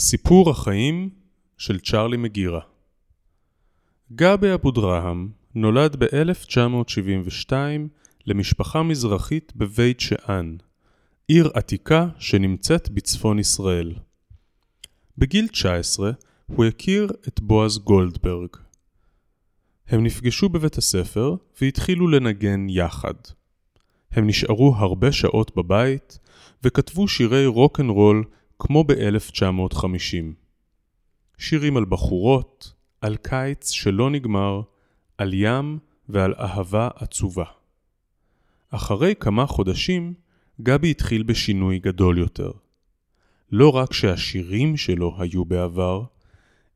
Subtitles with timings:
[0.00, 1.10] סיפור החיים
[1.56, 2.60] של צ'רלי מגירה
[4.12, 7.52] גבי אבו דרהם נולד ב-1972
[8.26, 10.56] למשפחה מזרחית בבית שאן,
[11.28, 13.94] עיר עתיקה שנמצאת בצפון ישראל.
[15.18, 16.10] בגיל 19
[16.46, 18.50] הוא הכיר את בועז גולדברג.
[19.88, 23.14] הם נפגשו בבית הספר והתחילו לנגן יחד.
[24.12, 26.18] הם נשארו הרבה שעות בבית
[26.62, 28.24] וכתבו שירי רוק אנד רול
[28.58, 30.34] כמו ב-1950.
[31.38, 34.60] שירים על בחורות, על קיץ שלא נגמר,
[35.18, 37.44] על ים ועל אהבה עצובה.
[38.70, 40.14] אחרי כמה חודשים,
[40.60, 42.50] גבי התחיל בשינוי גדול יותר.
[43.52, 46.04] לא רק שהשירים שלו היו בעבר,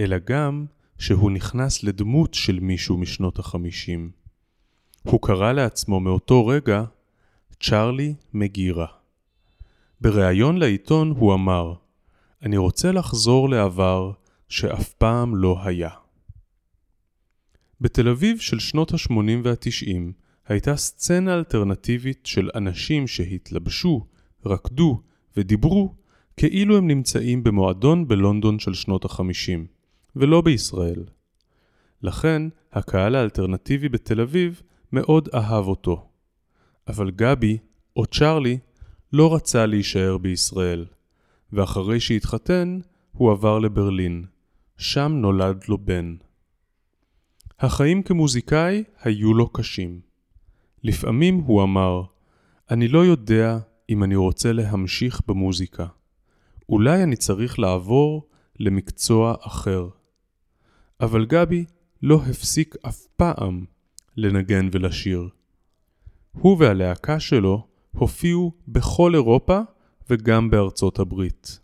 [0.00, 0.66] אלא גם
[0.98, 4.10] שהוא נכנס לדמות של מישהו משנות החמישים.
[5.02, 6.84] הוא קרא לעצמו מאותו רגע
[7.60, 8.86] צ'רלי מגירה.
[10.00, 11.74] בריאיון לעיתון הוא אמר,
[12.42, 14.12] אני רוצה לחזור לעבר
[14.48, 15.90] שאף פעם לא היה.
[17.80, 19.12] בתל אביב של שנות ה-80
[19.44, 20.12] וה-90
[20.48, 24.06] הייתה סצנה אלטרנטיבית של אנשים שהתלבשו,
[24.46, 25.00] רקדו
[25.36, 25.94] ודיברו
[26.36, 29.60] כאילו הם נמצאים במועדון בלונדון של שנות ה-50,
[30.16, 31.04] ולא בישראל.
[32.02, 36.08] לכן, הקהל האלטרנטיבי בתל אביב מאוד אהב אותו.
[36.88, 37.58] אבל גבי,
[37.96, 38.58] או צ'רלי,
[39.12, 40.86] לא רצה להישאר בישראל,
[41.52, 42.78] ואחרי שהתחתן,
[43.12, 44.24] הוא עבר לברלין.
[44.78, 46.16] שם נולד לו בן.
[47.58, 50.00] החיים כמוזיקאי היו לו קשים.
[50.82, 52.02] לפעמים הוא אמר,
[52.70, 53.58] אני לא יודע
[53.90, 55.86] אם אני רוצה להמשיך במוזיקה.
[56.68, 58.28] אולי אני צריך לעבור
[58.60, 59.88] למקצוע אחר.
[61.00, 61.64] אבל גבי
[62.02, 63.64] לא הפסיק אף פעם
[64.16, 65.28] לנגן ולשיר.
[66.32, 67.66] הוא והלהקה שלו
[67.98, 69.60] הופיעו בכל אירופה
[70.10, 71.60] וגם בארצות הברית.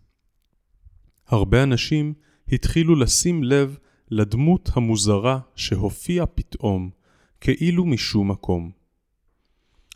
[1.27, 2.13] הרבה אנשים
[2.51, 3.77] התחילו לשים לב
[4.11, 6.89] לדמות המוזרה שהופיעה פתאום,
[7.41, 8.71] כאילו משום מקום.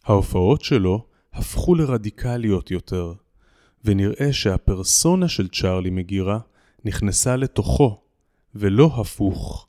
[0.04, 3.14] ההופעות שלו הפכו לרדיקליות יותר,
[3.86, 6.40] ונראה שהפרסונה של צ'רלי מגירה
[6.86, 8.02] נכנסה לתוכו,
[8.56, 9.68] ולא הפוך.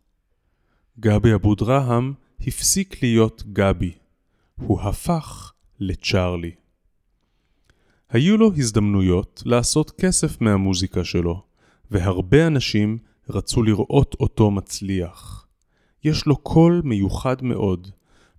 [1.00, 2.14] גבי אבו דרהם
[2.46, 3.92] הפסיק להיות גבי,
[4.60, 6.50] הוא הפך לצ'רלי.
[8.10, 11.42] היו לו הזדמנויות לעשות כסף מהמוזיקה שלו,
[11.90, 12.98] והרבה אנשים
[13.30, 15.46] רצו לראות אותו מצליח.
[16.04, 17.88] יש לו קול מיוחד מאוד,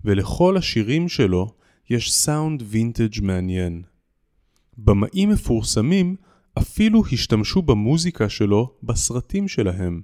[0.05, 1.53] ולכל השירים שלו
[1.89, 3.83] יש סאונד וינטג' מעניין.
[4.77, 6.15] במאים מפורסמים
[6.57, 10.01] אפילו השתמשו במוזיקה שלו בסרטים שלהם,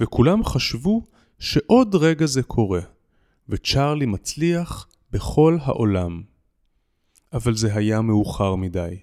[0.00, 1.02] וכולם חשבו
[1.38, 2.80] שעוד רגע זה קורה,
[3.48, 6.22] וצ'רלי מצליח בכל העולם.
[7.32, 8.98] אבל זה היה מאוחר מדי.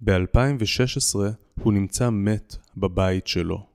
[0.00, 1.16] ב-2016
[1.62, 3.66] הוא נמצא מת בבית שלו.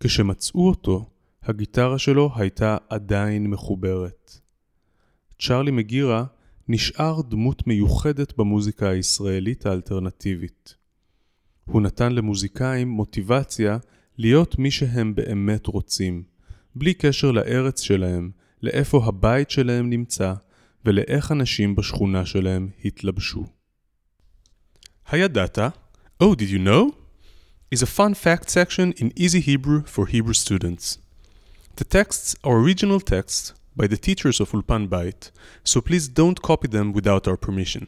[0.00, 1.10] כשמצאו אותו,
[1.42, 4.40] הגיטרה שלו הייתה עדיין מחוברת.
[5.38, 6.24] צ'רלי מגירה
[6.68, 10.74] נשאר דמות מיוחדת במוזיקה הישראלית האלטרנטיבית.
[11.64, 13.78] הוא נתן למוזיקאים מוטיבציה
[14.18, 16.22] להיות מי שהם באמת רוצים,
[16.74, 18.30] בלי קשר לארץ שלהם,
[18.62, 20.34] לאיפה הבית שלהם נמצא
[20.85, 23.45] ולאיך אנשים בשכונה שלהם התלבשו.
[25.09, 25.59] הידעת?
[26.23, 27.05] Oh, did you know?
[27.71, 30.97] is a fun fact section in Easy Hebrew for Hebrew students.
[31.75, 35.31] The texts are original texts by the teachers of Ulpan Bait,
[35.63, 37.87] so please don't copy them without our permission.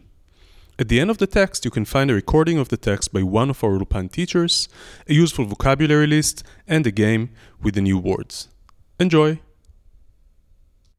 [0.79, 3.23] At the end of the text, you can find a recording of the text by
[3.23, 4.67] one of our Ulpan teachers,
[5.07, 7.29] a useful vocabulary list, and a game
[7.63, 8.49] with the new words.
[8.99, 9.39] Enjoy!